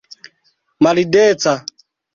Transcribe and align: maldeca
maldeca 0.83 1.55